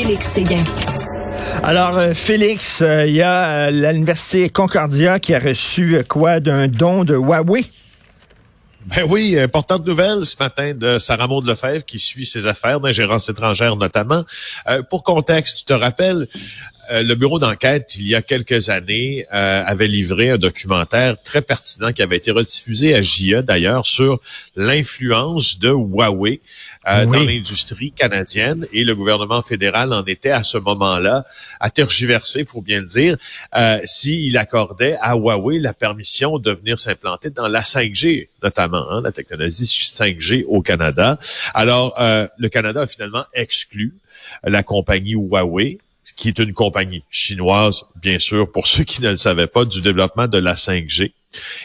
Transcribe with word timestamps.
Félix 0.00 0.26
Séguin. 0.28 0.62
Alors, 1.64 1.98
euh, 1.98 2.14
Félix, 2.14 2.82
euh, 2.82 3.04
il 3.04 3.14
y 3.14 3.22
a 3.22 3.66
euh, 3.66 3.92
l'Université 3.92 4.48
Concordia 4.48 5.18
qui 5.18 5.34
a 5.34 5.40
reçu 5.40 5.96
euh, 5.96 6.04
quoi 6.04 6.38
d'un 6.38 6.68
don 6.68 7.02
de 7.02 7.16
Huawei? 7.16 7.64
Ben 8.86 9.04
oui, 9.06 9.38
importante 9.38 9.84
nouvelle 9.84 10.24
ce 10.24 10.36
matin 10.40 10.72
de 10.72 10.98
Sarah 10.98 11.26
Maud 11.26 11.44
Lefebvre 11.44 11.84
qui 11.84 11.98
suit 11.98 12.24
ses 12.24 12.46
affaires 12.46 12.80
d'ingérence 12.80 13.28
étrangère 13.28 13.76
notamment. 13.76 14.24
Euh, 14.68 14.82
pour 14.82 15.02
contexte, 15.02 15.58
tu 15.58 15.64
te 15.64 15.74
rappelles, 15.74 16.26
euh, 16.90 17.02
le 17.02 17.14
bureau 17.14 17.38
d'enquête, 17.38 17.94
il 17.96 18.06
y 18.06 18.14
a 18.14 18.22
quelques 18.22 18.68
années, 18.68 19.24
euh, 19.32 19.62
avait 19.64 19.86
livré 19.86 20.30
un 20.30 20.38
documentaire 20.38 21.16
très 21.22 21.42
pertinent 21.42 21.92
qui 21.92 22.02
avait 22.02 22.16
été 22.16 22.30
rediffusé 22.30 22.94
à 22.94 23.02
JE 23.02 23.42
d'ailleurs 23.42 23.86
sur 23.86 24.20
l'influence 24.56 25.58
de 25.58 25.70
Huawei 25.70 26.40
euh, 26.88 27.04
Oui. 27.04 27.18
dans 27.18 27.24
l'industrie 27.24 27.92
canadienne 27.92 28.66
et 28.72 28.84
le 28.84 28.94
gouvernement 28.94 29.42
fédéral 29.42 29.92
en 29.92 30.04
était 30.04 30.30
à 30.30 30.42
ce 30.42 30.58
moment-là 30.58 31.24
à 31.60 31.70
tergiverser, 31.70 32.40
il 32.40 32.46
faut 32.46 32.62
bien 32.62 32.80
le 32.80 32.86
dire, 32.86 33.16
euh, 33.56 33.78
s'il 33.84 34.36
accordait 34.36 34.96
à 35.00 35.14
Huawei 35.14 35.58
la 35.58 35.74
permission 35.74 36.38
de 36.38 36.50
venir 36.52 36.78
s'implanter 36.78 37.30
dans 37.30 37.48
la 37.48 37.62
5G, 37.62 38.28
notamment 38.42 38.90
hein, 38.90 39.02
la 39.02 39.12
technologie 39.12 39.64
5G 39.64 40.44
au 40.46 40.62
Canada. 40.62 41.18
Alors, 41.54 41.94
euh, 42.00 42.26
le 42.38 42.48
Canada 42.48 42.82
a 42.82 42.86
finalement 42.86 43.24
exclu 43.34 43.94
la 44.42 44.62
compagnie 44.62 45.12
Huawei 45.12 45.78
qui 46.16 46.28
est 46.28 46.38
une 46.38 46.52
compagnie 46.52 47.04
chinoise, 47.10 47.84
bien 47.96 48.18
sûr, 48.18 48.50
pour 48.50 48.66
ceux 48.66 48.84
qui 48.84 49.02
ne 49.02 49.10
le 49.10 49.16
savaient 49.16 49.46
pas, 49.46 49.64
du 49.64 49.80
développement 49.80 50.26
de 50.26 50.38
la 50.38 50.54
5G. 50.54 51.12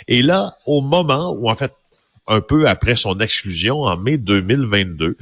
Et 0.07 0.21
là, 0.21 0.55
au 0.65 0.81
moment 0.81 1.31
où, 1.33 1.49
en 1.49 1.55
fait, 1.55 1.73
un 2.27 2.41
peu 2.41 2.67
après 2.67 2.95
son 2.95 3.19
exclusion 3.19 3.81
en 3.81 3.97
mai 3.97 4.17
2022, 4.17 5.17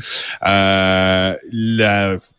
euh, 0.46 1.36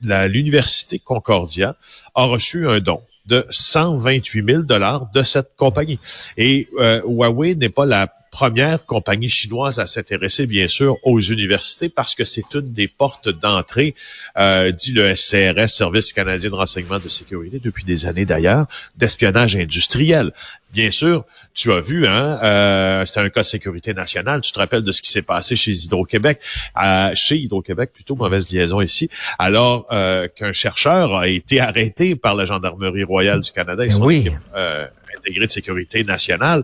l'université 0.02 0.98
Concordia 0.98 1.74
a 2.14 2.24
reçu 2.24 2.68
un 2.68 2.78
don 2.80 3.02
de 3.26 3.44
128 3.50 4.44
000 4.44 4.62
dollars 4.62 5.10
de 5.12 5.22
cette 5.22 5.56
compagnie. 5.56 5.98
Et 6.36 6.68
euh, 6.78 7.00
Huawei 7.04 7.54
n'est 7.54 7.68
pas 7.68 7.86
la 7.86 8.12
première 8.32 8.84
compagnie 8.86 9.28
chinoise 9.28 9.78
à 9.78 9.86
s'intéresser, 9.86 10.46
bien 10.46 10.66
sûr, 10.66 10.96
aux 11.04 11.20
universités 11.20 11.88
parce 11.88 12.16
que 12.16 12.24
c'est 12.24 12.54
une 12.54 12.72
des 12.72 12.88
portes 12.88 13.28
d'entrée, 13.28 13.94
euh, 14.38 14.72
dit 14.72 14.92
le 14.92 15.14
SCRS, 15.14 15.68
Service 15.68 16.12
canadien 16.12 16.50
de 16.50 16.54
renseignement 16.54 16.98
de 16.98 17.08
sécurité, 17.08 17.60
depuis 17.62 17.84
des 17.84 18.06
années 18.06 18.24
d'ailleurs, 18.24 18.66
d'espionnage 18.96 19.54
industriel. 19.54 20.32
Bien 20.72 20.90
sûr, 20.90 21.24
tu 21.54 21.70
as 21.72 21.80
vu, 21.80 22.06
hein, 22.06 22.38
euh, 22.42 23.04
c'est 23.06 23.20
un 23.20 23.28
cas 23.28 23.42
de 23.42 23.46
sécurité 23.46 23.92
nationale. 23.92 24.40
Tu 24.40 24.52
te 24.52 24.58
rappelles 24.58 24.82
de 24.82 24.92
ce 24.92 25.02
qui 25.02 25.10
s'est 25.10 25.22
passé 25.22 25.54
chez 25.54 25.72
Hydro-Québec, 25.72 26.38
euh, 26.82 27.10
chez 27.14 27.36
Hydro-Québec, 27.36 27.90
plutôt 27.92 28.16
mauvaise 28.16 28.50
liaison 28.50 28.80
ici, 28.80 29.08
alors 29.38 29.86
euh, 29.92 30.28
qu'un 30.28 30.52
chercheur 30.52 31.14
a 31.14 31.28
été 31.28 31.60
arrêté 31.60 32.16
par 32.16 32.34
la 32.34 32.46
gendarmerie 32.46 33.04
royale 33.04 33.40
du 33.40 33.52
Canada 33.52 33.84
et 33.84 33.88
Ben 33.88 33.94
son 33.94 34.04
oui. 34.04 34.18
équipe 34.20 34.32
euh, 34.56 34.86
intégrée 35.16 35.46
de 35.46 35.50
sécurité 35.50 36.04
nationale 36.04 36.62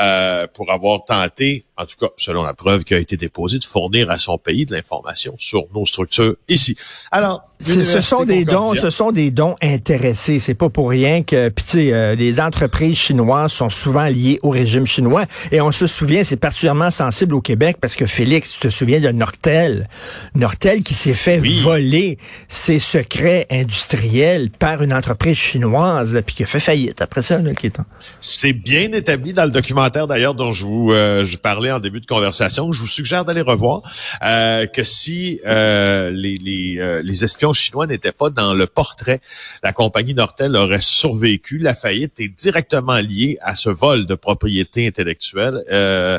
euh, 0.00 0.46
pour 0.54 0.72
avoir 0.72 1.04
tenté, 1.04 1.64
en 1.76 1.84
tout 1.84 1.96
cas 1.98 2.08
selon 2.16 2.42
la 2.42 2.54
preuve 2.54 2.84
qui 2.84 2.94
a 2.94 2.98
été 2.98 3.16
déposée, 3.16 3.58
de 3.58 3.64
fournir 3.64 4.10
à 4.10 4.18
son 4.18 4.38
pays 4.38 4.66
de 4.66 4.72
l'information 4.72 5.34
sur 5.38 5.64
nos 5.74 5.84
structures 5.84 6.36
ici. 6.48 6.76
Alors, 7.10 7.44
Ce 7.60 8.00
sont 8.02 8.24
des 8.24 8.44
dons, 8.44 8.74
ce 8.74 8.90
sont 8.90 9.10
des 9.10 9.30
dons 9.30 9.56
intéressés. 9.60 10.38
C'est 10.38 10.54
pas 10.54 10.68
pour 10.68 10.90
rien 10.90 11.22
que, 11.24 11.48
puis 11.48 11.64
tu 11.64 11.70
sais, 11.72 11.92
euh, 11.92 12.14
les 12.14 12.40
entreprises 12.40 12.96
chinoises 12.96 13.47
sont 13.48 13.68
souvent 13.70 14.06
liées 14.06 14.38
au 14.42 14.50
régime 14.50 14.86
chinois. 14.86 15.24
Et 15.52 15.60
on 15.60 15.72
se 15.72 15.86
souvient, 15.86 16.24
c'est 16.24 16.36
particulièrement 16.36 16.90
sensible 16.90 17.34
au 17.34 17.40
Québec 17.40 17.78
parce 17.80 17.96
que 17.96 18.06
Félix, 18.06 18.52
tu 18.52 18.60
te 18.60 18.68
souviens 18.68 19.00
de 19.00 19.10
Nortel, 19.10 19.88
Nortel 20.34 20.82
qui 20.82 20.94
s'est 20.94 21.14
fait 21.14 21.40
Oui. 21.40 21.60
voler 21.62 22.18
ses 22.48 22.78
secrets 22.78 23.46
industriels 23.50 24.50
par 24.50 24.82
une 24.82 24.92
entreprise 24.92 25.36
chinoise, 25.36 26.20
puis 26.26 26.36
qui 26.36 26.42
a 26.42 26.46
fait 26.46 26.60
faillite 26.60 27.00
après 27.02 27.22
ça, 27.22 27.38
là, 27.38 27.52
qui 27.54 27.70
C'est 28.20 28.52
bien 28.52 28.92
établi 28.92 29.32
dans 29.32 29.44
le 29.44 29.50
documentaire 29.50 30.06
d'ailleurs 30.06 30.34
dont 30.34 30.52
je 30.52 30.64
vous 30.64 30.92
euh, 30.92 31.24
je 31.24 31.36
parlais 31.36 31.70
en 31.70 31.80
début 31.80 32.00
de 32.00 32.06
conversation. 32.06 32.72
Je 32.72 32.80
vous 32.80 32.86
suggère 32.86 33.24
d'aller 33.24 33.40
revoir 33.40 33.82
euh, 34.22 34.66
que 34.66 34.84
si 34.84 35.40
euh, 35.46 36.10
les 36.10 36.36
les, 36.36 37.00
les 37.02 37.24
espions 37.24 37.52
chinois 37.52 37.86
n'étaient 37.86 38.12
pas 38.12 38.30
dans 38.30 38.54
le 38.54 38.66
portrait, 38.66 39.20
la 39.62 39.72
compagnie 39.72 40.14
Nortel 40.14 40.56
aurait 40.56 40.80
survécu. 40.80 41.58
La 41.58 41.74
faillite 41.74 42.20
est 42.20 42.28
directement 42.28 42.98
liée 42.98 43.37
à 43.40 43.54
ce 43.54 43.70
vol 43.70 44.06
de 44.06 44.14
propriété 44.14 44.86
intellectuelle 44.86 45.62
euh, 45.70 46.18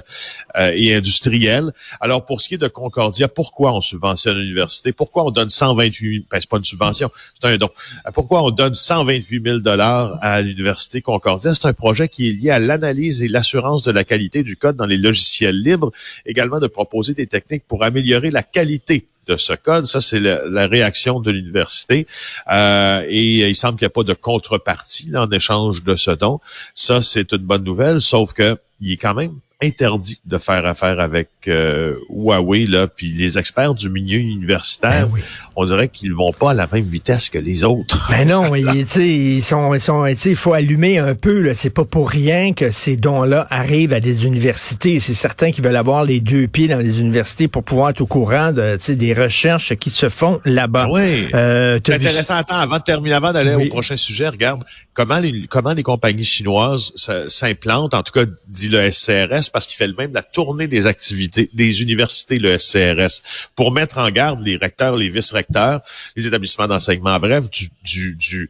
euh, 0.57 0.71
et 0.75 0.95
industrielle. 0.95 1.71
Alors 1.99 2.25
pour 2.25 2.41
ce 2.41 2.47
qui 2.47 2.55
est 2.55 2.59
de 2.59 2.67
Concordia, 2.67 3.27
pourquoi 3.27 3.73
on 3.73 3.81
subventionne 3.81 4.37
l'université? 4.37 4.91
Pourquoi 4.91 5.25
on 5.25 5.31
donne 5.31 5.49
128 5.49 6.27
ben, 6.29 6.37
c'est 6.39 6.49
pas 6.49 6.57
une 6.57 6.63
subvention, 6.63 7.11
c'est 7.39 7.47
un 7.47 7.57
don. 7.57 7.69
Euh, 8.07 8.11
Pourquoi 8.11 8.43
on 8.43 8.51
donne 8.51 8.73
128 8.73 9.43
000 9.43 9.57
dollars 9.59 10.17
à 10.21 10.41
l'université 10.41 11.01
Concordia? 11.01 11.53
C'est 11.53 11.67
un 11.67 11.73
projet 11.73 12.07
qui 12.07 12.29
est 12.29 12.33
lié 12.33 12.51
à 12.51 12.59
l'analyse 12.59 13.23
et 13.23 13.27
l'assurance 13.27 13.83
de 13.83 13.91
la 13.91 14.03
qualité 14.03 14.43
du 14.43 14.55
code 14.55 14.75
dans 14.75 14.85
les 14.85 14.97
logiciels 14.97 15.59
libres, 15.61 15.91
également 16.25 16.59
de 16.59 16.67
proposer 16.67 17.13
des 17.13 17.27
techniques 17.27 17.63
pour 17.67 17.83
améliorer 17.83 18.31
la 18.31 18.43
qualité 18.43 19.05
de 19.29 19.37
ce 19.37 19.53
code. 19.53 19.85
Ça, 19.85 20.01
c'est 20.01 20.19
la, 20.19 20.67
réaction 20.67 21.19
de 21.19 21.31
l'université. 21.31 22.07
Euh, 22.51 23.03
et 23.07 23.47
il 23.49 23.55
semble 23.55 23.77
qu'il 23.77 23.85
n'y 23.85 23.91
a 23.91 23.97
pas 24.01 24.03
de 24.03 24.13
contrepartie 24.13 25.11
en 25.15 25.29
échange 25.31 25.83
de 25.83 25.95
ce 25.95 26.11
don. 26.11 26.39
Ça, 26.73 27.01
c'est 27.01 27.31
une 27.31 27.45
bonne 27.45 27.63
nouvelle, 27.63 28.01
sauf 28.01 28.33
que 28.33 28.57
il 28.81 28.93
est 28.93 28.97
quand 28.97 29.13
même 29.13 29.39
interdit 29.61 30.21
de 30.25 30.37
faire 30.37 30.65
affaire 30.65 30.99
avec 31.01 31.27
euh, 31.47 31.95
Huawei 32.09 32.65
là, 32.65 32.87
puis 32.87 33.11
les 33.11 33.37
experts 33.37 33.73
du 33.75 33.89
milieu 33.89 34.19
universitaire, 34.19 35.07
Ben 35.07 35.11
oui. 35.13 35.21
on 35.55 35.65
dirait 35.65 35.89
qu'ils 35.89 36.13
vont 36.13 36.31
pas 36.31 36.51
à 36.51 36.53
la 36.53 36.67
même 36.71 36.83
vitesse 36.85 37.27
que 37.29 37.37
les 37.37 37.65
autres. 37.65 38.07
Ben 38.09 38.27
non, 38.27 38.55
il, 38.55 38.65
tu 38.65 38.85
sais, 38.87 39.07
ils 39.09 39.41
sont, 39.43 39.73
ils 39.73 39.81
sont, 39.81 40.05
tu 40.07 40.17
sais, 40.17 40.29
il 40.29 40.35
faut 40.37 40.53
allumer 40.53 40.97
un 40.99 41.13
peu. 41.13 41.41
Là. 41.41 41.55
C'est 41.55 41.69
pas 41.71 41.83
pour 41.83 42.09
rien 42.09 42.53
que 42.53 42.71
ces 42.71 42.95
dons-là 42.95 43.47
arrivent 43.49 43.91
à 43.93 43.99
des 43.99 44.25
universités. 44.25 44.99
C'est 45.01 45.13
certains 45.13 45.51
qui 45.51 45.59
veulent 45.59 45.75
avoir 45.75 46.05
les 46.05 46.21
deux 46.21 46.47
pieds 46.47 46.69
dans 46.69 46.79
les 46.79 47.01
universités 47.01 47.47
pour 47.49 47.63
pouvoir 47.63 47.89
être 47.89 48.01
au 48.01 48.07
courant 48.07 48.53
de, 48.53 48.77
tu 48.77 48.83
sais, 48.83 48.95
des 48.95 49.13
recherches 49.13 49.75
qui 49.75 49.89
se 49.89 50.07
font 50.07 50.39
là-bas. 50.45 50.87
Oui. 50.89 51.27
Euh, 51.33 51.79
C'est 51.85 51.97
vu- 51.97 52.07
intéressant. 52.07 52.35
Attends, 52.35 52.55
avant 52.55 52.77
de 52.77 52.83
terminer, 52.83 53.15
avant 53.15 53.33
d'aller 53.33 53.55
Oui. 53.55 53.65
au 53.65 53.69
prochain 53.69 53.97
sujet, 53.97 54.29
regarde 54.29 54.63
comment 54.93 55.19
les, 55.19 55.47
comment 55.47 55.73
les 55.73 55.83
compagnies 55.83 56.23
chinoises 56.23 56.93
s'implantent, 57.27 57.93
en 57.93 58.03
tout 58.03 58.13
cas, 58.13 58.23
dit 58.47 58.69
le 58.69 58.89
SCRS, 58.89 59.48
parce 59.51 59.67
qu'il 59.67 59.75
fait 59.77 59.87
le 59.87 59.93
même 59.95 60.13
la 60.13 60.21
tournée 60.23 60.67
des 60.67 60.87
activités 60.87 61.49
des 61.53 61.81
universités, 61.81 62.39
le 62.39 62.57
SCRS, 62.57 63.21
pour 63.55 63.71
mettre 63.71 63.97
en 63.97 64.09
garde 64.11 64.41
les 64.41 64.57
recteurs, 64.57 64.95
les 64.95 65.09
vice-recteurs, 65.09 65.81
les 66.15 66.27
établissements 66.27 66.67
d'enseignement, 66.67 67.19
bref, 67.19 67.49
du, 67.49 67.69
du, 67.83 68.15
du, 68.15 68.49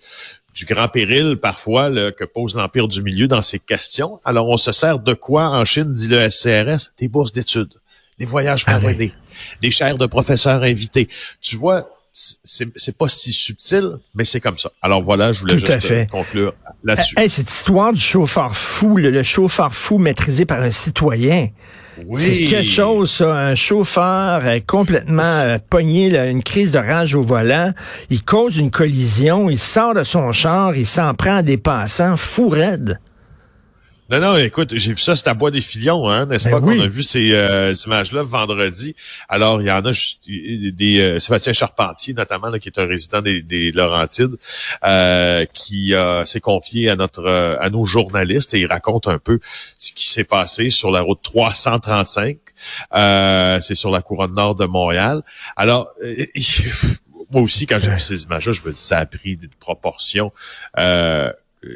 du 0.56 0.66
grand 0.66 0.88
péril 0.88 1.38
parfois 1.38 1.90
là, 1.90 2.12
que 2.12 2.24
pose 2.26 2.56
l'Empire 2.56 2.88
du 2.88 3.02
Milieu 3.02 3.28
dans 3.28 3.42
ces 3.42 3.60
questions. 3.60 4.20
Alors, 4.26 4.48
on 4.48 4.58
se 4.58 4.72
sert 4.72 5.00
de 5.00 5.14
quoi 5.14 5.50
en 5.50 5.66
Chine, 5.66 5.94
dit 5.94 6.08
le 6.08 6.30
SCRS? 6.30 6.92
Des 6.98 7.08
bourses 7.08 7.32
d'études, 7.32 7.74
des 8.18 8.26
voyages 8.26 8.64
Ah 8.68 8.76
oui. 8.78 8.82
parrainés, 8.82 9.14
des 9.62 9.72
chaires 9.72 9.98
de 9.98 10.06
professeurs 10.06 10.64
invités. 10.64 11.08
Tu 11.42 11.56
vois, 11.56 11.90
c'est 12.12 12.68
c'est 12.76 12.98
pas 12.98 13.08
si 13.08 13.32
subtil, 13.32 13.92
mais 14.16 14.26
c'est 14.26 14.42
comme 14.42 14.58
ça. 14.58 14.72
Alors 14.82 15.02
voilà, 15.02 15.32
je 15.32 15.42
voulais 15.42 15.56
Tout 15.58 15.72
à 15.72 15.76
juste 15.76 15.88
fait. 15.88 16.02
euh, 16.02 16.06
conclure 16.06 16.54
là-dessus. 16.84 17.16
Hey, 17.18 17.30
cette 17.30 17.50
histoire 17.50 17.94
du 17.94 18.00
chauffeur 18.00 18.56
fou, 18.56 18.98
le, 18.98 19.12
le 19.12 19.24
chauffeur 19.24 19.74
fou 19.74 19.98
maîtrisé 19.98 20.46
par 20.46 20.62
un 20.62 20.72
citoyen. 20.72 21.48
Oui. 22.06 22.22
C'est 22.22 22.46
quelque 22.46 22.70
chose, 22.70 23.12
ça. 23.12 23.36
Un 23.36 23.56
chauffeur 23.56 24.42
euh, 24.46 24.60
complètement 24.66 25.24
euh, 25.24 25.58
pogné, 25.70 26.10
là, 26.10 26.28
une 26.28 26.44
crise 26.44 26.72
de 26.72 26.78
rage 26.80 27.14
au 27.14 27.22
volant. 27.22 27.74
Il 28.10 28.24
cause 28.24 28.58
une 28.58 28.72
collision, 28.72 29.50
il 29.50 29.60
sort 29.60 29.94
de 29.94 30.04
son 30.04 30.32
char, 30.32 30.76
il 30.76 30.86
s'en 30.86 31.14
prend 31.14 31.38
à 31.38 31.42
des 31.42 31.58
passants, 31.58 32.16
fou 32.16 32.50
raide. 32.50 33.00
Non, 34.12 34.20
non, 34.20 34.38
écoute, 34.38 34.76
j'ai 34.76 34.94
vu 34.94 35.00
ça, 35.02 35.16
c'est 35.16 35.28
à 35.28 35.36
Bois 35.36 35.52
des 35.52 35.62
Filions, 35.62 36.10
hein, 36.10 36.26
n'est-ce 36.26 36.46
Ben 36.46 36.60
pas, 36.60 36.66
oui. 36.66 36.78
qu'on 36.78 36.84
a 36.84 36.88
vu 36.88 37.04
ces 37.04 37.32
euh, 37.34 37.74
images-là 37.86 38.24
vendredi. 38.24 38.96
Alors, 39.28 39.62
il 39.62 39.68
y 39.68 39.72
en 39.72 39.86
a 39.86 39.92
juste- 39.92 40.22
des 40.28 41.00
euh, 41.00 41.20
Sébastien 41.20 41.54
Charpentier, 41.54 42.16
notamment, 42.16 42.50
là, 42.50 42.58
qui 42.58 42.70
est 42.70 42.80
un 42.80 42.88
résident 42.88 43.22
des, 43.22 43.44
des 43.44 43.72
Laurentides, 43.72 44.36
euh, 44.84 45.46
qui 45.54 45.94
euh, 45.94 46.26
s'est 46.26 46.40
confié 46.40 46.90
à 46.90 46.96
notre 46.96 47.24
euh, 47.24 47.56
à 47.60 47.70
nos 47.70 47.86
journalistes 47.86 48.54
et 48.56 48.62
il 48.62 48.66
raconte 48.66 49.08
un 49.08 49.20
peu 49.20 49.40
ce 49.78 49.92
qui 49.94 50.10
s'est 50.10 50.24
passé 50.24 50.72
sur 50.72 50.90
la 50.90 51.02
route 51.02 51.20
335. 51.22 52.38
Euh, 52.96 53.60
c'est 53.60 53.76
sur 53.76 53.92
la 53.92 54.02
couronne 54.02 54.34
nord 54.34 54.56
de 54.56 54.66
Montréal. 54.66 55.22
Alors, 55.56 55.90
moi 57.32 57.44
aussi, 57.44 57.68
quand 57.68 57.78
j'ai 57.80 57.92
vu 57.92 58.00
ces 58.00 58.24
images-là, 58.24 58.54
je 58.54 58.62
me 58.66 58.72
dis 58.72 58.80
ça 58.80 58.98
a 58.98 59.06
pris 59.06 59.36
d'une 59.36 59.50
proportion. 59.60 60.32
Euh, 61.66 61.70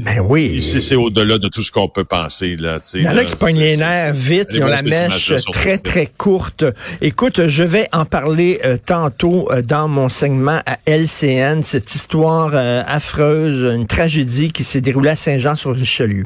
Ben 0.00 0.18
oui. 0.20 0.60
c'est 0.60 0.80
c'est 0.80 0.96
au-delà 0.96 1.38
de 1.38 1.46
tout 1.46 1.62
ce 1.62 1.70
qu'on 1.70 1.88
peut 1.88 2.04
penser. 2.04 2.56
Là, 2.56 2.80
Il 2.94 3.02
y 3.02 3.08
en 3.08 3.12
a 3.12 3.14
là. 3.14 3.24
qui 3.24 3.36
pognent 3.36 3.58
les 3.60 3.76
nerfs 3.76 4.12
vite, 4.12 4.48
ils 4.52 4.62
ont 4.62 4.66
la 4.66 4.82
mèche 4.82 5.32
très, 5.52 5.78
très 5.78 6.06
courte. 6.06 6.64
Écoute, 7.00 7.46
je 7.46 7.62
vais 7.62 7.86
en 7.92 8.04
parler 8.04 8.58
euh, 8.64 8.76
tantôt 8.84 9.48
euh, 9.52 9.62
dans 9.62 9.86
mon 9.86 10.08
segment 10.08 10.60
à 10.66 10.78
LCN, 10.86 11.62
cette 11.62 11.94
histoire 11.94 12.50
euh, 12.54 12.82
affreuse, 12.86 13.72
une 13.74 13.86
tragédie 13.86 14.50
qui 14.50 14.64
s'est 14.64 14.80
déroulée 14.80 15.10
à 15.10 15.16
Saint-Jean-sur-Richelieu. 15.16 16.24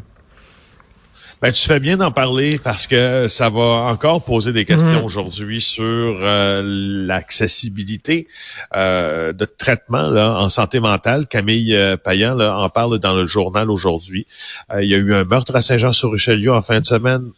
Ben, 1.42 1.50
tu 1.50 1.66
fais 1.66 1.80
bien 1.80 1.96
d'en 1.96 2.12
parler 2.12 2.60
parce 2.62 2.86
que 2.86 3.26
ça 3.26 3.50
va 3.50 3.60
encore 3.90 4.22
poser 4.22 4.52
des 4.52 4.64
questions 4.64 5.00
Mhm. 5.00 5.04
aujourd'hui 5.04 5.60
sur 5.60 5.84
euh, 6.22 6.62
l'accessibilité 6.64 8.28
euh, 8.76 9.32
de 9.32 9.44
traitement 9.44 10.08
là, 10.08 10.38
en 10.38 10.48
santé 10.48 10.78
mentale. 10.78 11.26
Camille 11.26 11.74
euh, 11.74 11.96
Payan 11.96 12.36
là, 12.36 12.56
en 12.56 12.68
parle 12.68 13.00
dans 13.00 13.16
le 13.16 13.26
journal 13.26 13.72
aujourd'hui. 13.72 14.26
Euh, 14.72 14.84
il 14.84 14.88
y 14.88 14.94
a 14.94 14.98
eu 14.98 15.12
un 15.14 15.24
meurtre 15.24 15.56
à 15.56 15.60
Saint-Jean-sur-Richelieu 15.60 16.52
en 16.52 16.62
fin 16.62 16.78
de 16.78 16.84
semaine. 16.86 17.32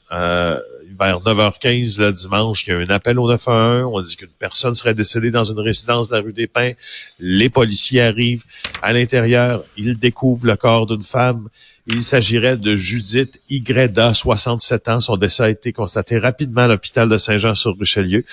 Vers 0.99 1.21
9h15 1.21 1.99
le 1.99 2.13
dimanche, 2.13 2.67
il 2.67 2.71
y 2.71 2.73
a 2.73 2.79
un 2.79 2.89
appel 2.89 3.19
au 3.19 3.29
911. 3.29 3.91
On 3.93 4.01
dit 4.01 4.17
qu'une 4.17 4.29
personne 4.39 4.75
serait 4.75 4.95
décédée 4.95 5.31
dans 5.31 5.45
une 5.45 5.59
résidence 5.59 6.09
de 6.09 6.15
la 6.15 6.21
rue 6.21 6.33
des 6.33 6.47
Pins. 6.47 6.73
Les 7.19 7.49
policiers 7.49 8.03
arrivent 8.03 8.45
à 8.81 8.93
l'intérieur. 8.93 9.65
Ils 9.77 9.99
découvrent 9.99 10.47
le 10.47 10.57
corps 10.57 10.87
d'une 10.87 11.03
femme. 11.03 11.49
Il 11.87 12.01
s'agirait 12.01 12.57
de 12.57 12.77
Judith 12.77 13.41
Ygreda, 13.51 14.15
67 14.15 14.89
ans. 14.89 15.01
Son 15.01 15.17
décès 15.17 15.43
a 15.43 15.51
été 15.51 15.73
constaté 15.73 16.19
rapidement 16.19 16.63
à 16.63 16.69
l'hôpital 16.69 17.09
de 17.09 17.19
Saint-Jean-sur-Richelieu. 17.19 18.25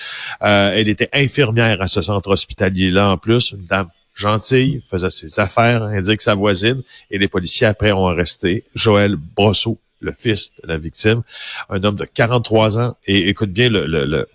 Euh, 0.42 0.72
elle 0.74 0.88
était 0.88 1.10
infirmière 1.12 1.82
à 1.82 1.86
ce 1.86 2.00
centre 2.00 2.30
hospitalier-là 2.30 3.10
en 3.10 3.18
plus, 3.18 3.52
une 3.52 3.66
dame 3.66 3.88
gentille, 4.14 4.82
faisait 4.88 5.10
ses 5.10 5.40
affaires, 5.40 5.82
indique 5.82 6.22
sa 6.22 6.34
voisine, 6.34 6.82
et 7.10 7.18
les 7.18 7.28
policiers 7.28 7.66
après 7.66 7.92
ont 7.92 8.06
arresté 8.06 8.64
Joël 8.74 9.16
Brosseau, 9.16 9.78
le 10.02 10.12
fils 10.12 10.52
de 10.62 10.68
la 10.68 10.76
victime, 10.78 11.22
un 11.70 11.82
homme 11.84 11.96
de 11.96 12.04
43 12.04 12.78
ans, 12.78 12.96
et 13.06 13.28
écoute 13.28 13.50
bien 13.50 13.68
le, 13.70 13.86
le, 13.86 14.04
le 14.04 14.28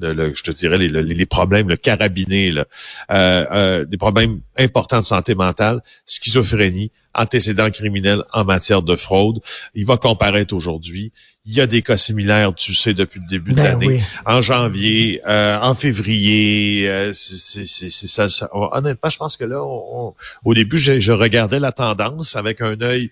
le- 0.00 0.14
le- 0.14 0.34
je 0.34 0.42
te 0.42 0.50
dirais 0.50 0.78
les, 0.78 0.88
les- 0.88 1.02
les 1.02 1.26
problèmes, 1.26 1.68
le 1.68 1.76
carabiné, 1.76 2.50
là, 2.50 2.64
euh, 3.10 3.44
euh, 3.52 3.84
des 3.84 3.98
problèmes 3.98 4.40
importants 4.56 5.00
de 5.00 5.04
santé 5.04 5.34
mentale, 5.34 5.82
schizophrénie, 6.06 6.90
antécédents 7.14 7.70
criminels 7.70 8.22
en 8.32 8.42
matière 8.44 8.80
de 8.80 8.96
fraude. 8.96 9.40
Il 9.74 9.84
va 9.84 9.98
comparaître 9.98 10.54
aujourd'hui. 10.54 11.12
Il 11.44 11.52
y 11.52 11.60
a 11.60 11.66
des 11.66 11.82
cas 11.82 11.98
similaires, 11.98 12.54
tu 12.54 12.72
sais, 12.74 12.94
depuis 12.94 13.20
le 13.20 13.26
début 13.26 13.50
de 13.50 13.56
Ben 13.56 13.64
l'année. 13.64 13.86
oui. 13.86 14.00
En 14.24 14.40
janvier, 14.40 15.20
euh, 15.28 15.58
en 15.60 15.74
février, 15.74 16.88
euh, 16.88 17.12
c'est 17.12 17.36
c'est- 17.36 17.66
c'est- 17.66 17.90
c'est 17.90 18.06
ça, 18.06 18.30
ça- 18.30 18.48
Honnêtement, 18.54 19.10
je 19.10 19.16
pense 19.18 19.36
que 19.36 19.44
là, 19.44 19.62
on- 19.62 20.06
on- 20.08 20.14
au 20.46 20.54
début, 20.54 20.78
je, 20.78 21.00
je 21.00 21.12
regardais 21.12 21.60
la 21.60 21.72
tendance 21.72 22.34
avec 22.36 22.62
un 22.62 22.80
œil 22.80 23.10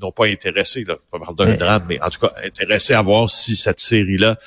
non 0.00 0.12
pas 0.12 0.26
intéressé, 0.26 0.84
là, 0.84 0.96
pas 1.10 1.18
parler 1.18 1.36
d'un 1.36 1.54
drame, 1.54 1.84
mais 1.88 2.00
en 2.00 2.10
tout 2.10 2.20
cas 2.20 2.32
intéressé 2.44 2.94
à 2.94 3.02
voir 3.02 3.28
si 3.30 3.56
cette 3.56 3.80
série-là 3.80 4.38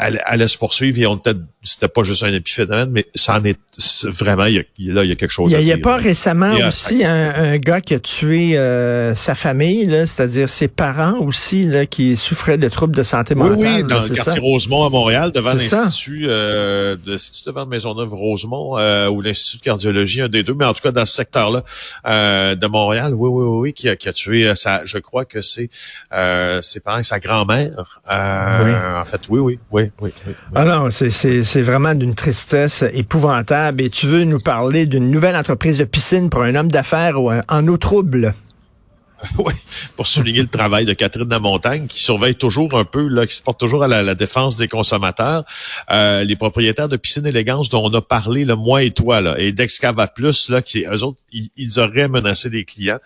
euh, 0.00 0.16
allait, 0.24 0.48
se 0.48 0.58
poursuivre 0.58 0.98
et 0.98 1.06
on 1.06 1.16
était, 1.16 1.34
c'était 1.62 1.88
pas 1.88 2.02
juste 2.02 2.22
un 2.24 2.32
épiphénomène, 2.32 2.90
mais 2.90 3.06
ça 3.14 3.38
en 3.38 3.44
est 3.44 3.56
c'est 3.76 4.08
vraiment, 4.10 4.44
il 4.44 4.64
y 4.78 4.90
a, 4.90 4.94
là, 4.94 5.02
il 5.04 5.08
y 5.08 5.12
a 5.12 5.16
quelque 5.16 5.30
chose 5.30 5.50
Il 5.52 5.60
y 5.66 5.72
a, 5.72 5.78
pas 5.78 5.96
récemment 5.96 6.52
Et, 6.56 6.62
euh, 6.62 6.68
aussi 6.68 7.04
un, 7.04 7.34
un 7.34 7.56
gars 7.58 7.80
qui 7.80 7.94
a 7.94 7.98
tué 7.98 8.56
euh, 8.56 9.14
sa 9.16 9.34
famille, 9.34 9.86
là, 9.86 10.06
c'est-à-dire 10.06 10.48
ses 10.48 10.68
parents 10.68 11.18
aussi, 11.18 11.66
là, 11.66 11.84
qui 11.86 12.16
souffraient 12.16 12.58
de 12.58 12.68
troubles 12.68 12.94
de 12.94 13.02
santé 13.02 13.34
Oui, 13.34 13.48
mentale. 13.50 13.56
oui, 13.58 13.64
là, 13.64 13.82
dans 13.82 14.02
le 14.02 14.08
quartier 14.10 14.34
ça? 14.34 14.40
Rosemont 14.40 14.84
à 14.84 14.90
Montréal, 14.90 15.32
devant 15.32 15.52
C'est 15.52 15.58
ça. 15.68 15.76
l'Institut 15.84 16.26
euh, 16.28 16.96
de 17.04 17.12
l'Institut 17.12 17.48
devant 17.48 17.66
Maisonneuve-Rosemont 17.66 18.78
euh, 18.78 19.08
ou 19.08 19.20
l'Institut 19.20 19.58
de 19.58 19.62
cardiologie, 19.62 20.20
un 20.22 20.28
des 20.28 20.42
deux, 20.44 20.54
mais 20.54 20.66
en 20.66 20.74
tout 20.74 20.82
cas 20.82 20.92
dans 20.92 21.04
ce 21.04 21.14
secteur-là 21.14 21.62
euh, 22.06 22.54
de 22.54 22.66
Montréal, 22.68 23.12
oui, 23.14 23.28
oui, 23.28 23.44
oui, 23.44 23.58
oui, 23.60 23.72
qui 23.72 23.88
a, 23.88 23.96
qui 23.96 24.08
a 24.08 24.12
tué 24.12 24.46
euh, 24.48 24.54
sa, 24.54 24.84
je 24.84 24.98
crois 24.98 25.24
que 25.24 25.42
c'est 25.42 25.68
euh, 26.12 26.62
ses 26.62 26.78
parents 26.80 26.98
et 26.98 27.02
sa 27.04 27.18
grand-mère. 27.18 28.00
Euh, 28.12 28.64
Oui. 28.64 29.00
En 29.00 29.04
fait, 29.04 29.20
oui, 29.28 29.40
oui, 29.40 29.58
oui, 29.72 29.83
oui. 30.00 30.10
Ah 30.54 30.64
non, 30.64 30.90
c'est- 30.90 31.62
vraiment 31.62 31.94
d'une 31.94 32.14
tristesse 32.14 32.84
épouvantable. 32.92 33.82
Et 33.82 33.90
tu 33.90 34.06
veux 34.06 34.24
nous 34.24 34.38
parler 34.40 34.86
d'une 34.86 35.10
nouvelle 35.10 35.36
entreprise 35.36 35.78
de 35.78 35.84
piscine 35.84 36.30
pour 36.30 36.42
un 36.42 36.54
homme 36.54 36.70
d'affaires 36.70 37.16
en 37.48 37.68
eau 37.68 37.76
trouble? 37.76 38.32
Oui, 39.38 39.52
pour 39.96 40.06
souligner 40.06 40.42
le 40.42 40.48
travail 40.48 40.84
de 40.84 40.92
Catherine 40.92 41.28
Lamontagne, 41.28 41.86
qui 41.86 42.00
surveille 42.00 42.34
toujours 42.34 42.74
un 42.78 42.84
peu, 42.84 43.06
là, 43.06 43.26
qui 43.26 43.34
se 43.34 43.42
porte 43.42 43.58
toujours 43.58 43.82
à 43.82 43.88
la, 43.88 44.02
la 44.02 44.14
défense 44.14 44.56
des 44.56 44.68
consommateurs. 44.68 45.44
Euh, 45.90 46.24
les 46.24 46.36
propriétaires 46.36 46.88
de 46.88 46.96
piscine 46.96 47.26
élégance 47.26 47.68
dont 47.68 47.84
on 47.84 47.94
a 47.94 48.02
parlé, 48.02 48.44
là, 48.44 48.56
moi 48.56 48.82
et 48.82 48.90
toi, 48.90 49.20
là, 49.20 49.38
et 49.38 49.52
d'Excava 49.52 50.06
Plus, 50.08 50.48
là, 50.48 50.62
qui, 50.62 50.84
eux 50.84 51.02
autres, 51.02 51.20
ils, 51.32 51.48
ils 51.56 51.80
auraient 51.80 52.08
menacé 52.08 52.50
des 52.50 52.64
clients. 52.64 52.98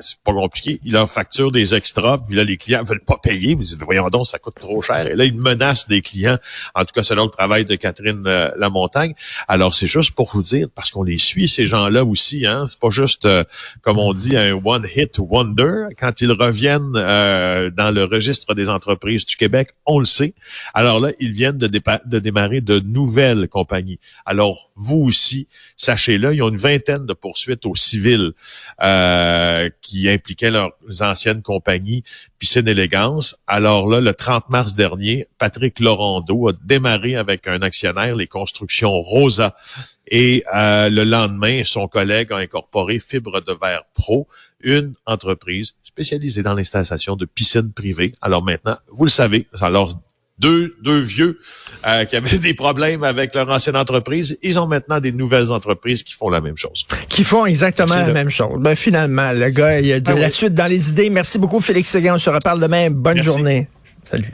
C'est 0.00 0.18
pas 0.24 0.32
compliqué. 0.32 0.80
Ils 0.84 0.92
leur 0.92 1.10
facturent 1.10 1.52
des 1.52 1.74
extras, 1.74 2.18
puis 2.18 2.36
là, 2.36 2.44
les 2.44 2.56
clients 2.56 2.82
veulent 2.84 3.04
pas 3.04 3.18
payer. 3.18 3.52
Ils 3.52 3.58
disent, 3.58 3.78
voyons 3.80 4.08
donc, 4.08 4.26
ça 4.26 4.38
coûte 4.38 4.56
trop 4.56 4.82
cher. 4.82 5.06
Et 5.06 5.16
là, 5.16 5.24
ils 5.24 5.36
menacent 5.36 5.88
des 5.88 6.02
clients. 6.02 6.38
En 6.74 6.84
tout 6.84 6.94
cas, 6.94 7.02
selon 7.02 7.24
le 7.24 7.30
travail 7.30 7.64
de 7.64 7.74
Catherine 7.74 8.24
euh, 8.26 8.50
Lamontagne. 8.56 9.14
Alors, 9.48 9.74
c'est 9.74 9.86
juste 9.86 10.12
pour 10.12 10.30
vous 10.32 10.42
dire, 10.42 10.68
parce 10.74 10.90
qu'on 10.90 11.02
les 11.02 11.18
suit, 11.18 11.48
ces 11.48 11.66
gens-là 11.66 12.04
aussi, 12.04 12.46
hein. 12.46 12.64
C'est 12.66 12.78
pas 12.78 12.90
juste, 12.90 13.24
euh, 13.24 13.44
comme 13.82 13.98
on 13.98 14.12
dit, 14.12 14.36
un 14.36 14.52
one-hit 14.52 15.18
wonder. 15.30 15.86
Quand 15.98 16.20
ils 16.20 16.32
reviennent 16.32 16.92
euh, 16.96 17.70
dans 17.70 17.90
le 17.90 18.04
registre 18.04 18.54
des 18.54 18.68
entreprises 18.68 19.24
du 19.24 19.36
Québec, 19.36 19.70
on 19.86 20.00
le 20.00 20.04
sait. 20.04 20.34
Alors 20.74 21.00
là, 21.00 21.12
ils 21.20 21.30
viennent 21.30 21.56
de, 21.56 21.68
démarrer 22.18 22.60
de 22.60 22.80
nouvelles 22.80 23.48
compagnies. 23.48 24.00
Alors, 24.26 24.70
vous 24.74 24.98
aussi, 24.98 25.46
sachez-le, 25.76 26.34
ils 26.34 26.42
ont 26.42 26.48
une 26.48 26.56
vingtaine 26.56 27.06
de 27.06 27.12
poursuites 27.12 27.64
au 27.64 27.74
civil 27.74 28.32
euh, 28.82 29.70
qui 29.80 30.08
impliquaient 30.08 30.50
leurs 30.50 30.72
anciennes 31.00 31.42
compagnies 31.42 32.02
Piscine 32.38 32.66
Élégance. 32.66 33.36
Alors 33.46 33.88
là, 33.88 34.00
le 34.00 34.12
30 34.14 34.50
mars 34.50 34.74
dernier, 34.74 35.28
Patrick 35.38 35.78
Laurando 35.78 36.48
a 36.48 36.52
démarré 36.64 37.14
avec 37.14 37.46
un 37.46 37.62
actionnaire, 37.62 38.16
les 38.16 38.26
constructions 38.26 39.00
Rosa. 39.00 39.54
Et 40.10 40.42
euh, 40.54 40.90
le 40.90 41.04
lendemain, 41.04 41.62
son 41.64 41.86
collègue 41.86 42.32
a 42.32 42.36
incorporé 42.38 42.98
Fibre 42.98 43.40
de 43.40 43.56
Verre 43.60 43.84
Pro, 43.94 44.26
une 44.62 44.94
entreprise 45.06 45.74
spécialisée 45.84 46.42
dans 46.42 46.54
l'installation 46.54 47.14
de 47.16 47.24
piscines 47.24 47.72
privées. 47.72 48.12
Alors 48.20 48.42
maintenant, 48.44 48.76
vous 48.92 49.04
le 49.04 49.10
savez, 49.10 49.46
alors 49.60 49.94
deux, 50.38 50.74
deux 50.82 50.98
vieux 51.00 51.38
euh, 51.86 52.04
qui 52.06 52.16
avaient 52.16 52.38
des 52.48 52.54
problèmes 52.54 53.04
avec 53.04 53.34
leur 53.34 53.48
ancienne 53.50 53.76
entreprise, 53.76 54.36
ils 54.42 54.58
ont 54.58 54.66
maintenant 54.66 54.98
des 54.98 55.12
nouvelles 55.12 55.52
entreprises 55.52 56.02
qui 56.02 56.14
font 56.14 56.30
la 56.30 56.40
même 56.40 56.56
chose. 56.56 56.86
Qui 57.08 57.22
font 57.22 57.46
exactement 57.46 57.94
la 57.94 58.12
même 58.12 58.30
chose. 58.30 58.58
Ben, 58.58 58.74
finalement, 58.74 59.32
le 59.32 59.50
gars, 59.50 59.80
il 59.80 59.86
y 59.86 59.92
a 59.92 60.00
de 60.00 60.10
Ah 60.10 60.14
la 60.14 60.26
oui. 60.26 60.32
suite 60.32 60.54
dans 60.54 60.66
les 60.66 60.90
idées. 60.90 61.10
Merci 61.10 61.38
beaucoup, 61.38 61.60
Félix 61.60 61.90
Séguin. 61.90 62.14
On 62.14 62.18
se 62.18 62.30
reparle 62.30 62.58
demain. 62.58 62.90
Bonne 62.90 63.16
Merci. 63.16 63.28
journée. 63.28 63.68
Salut. 64.10 64.28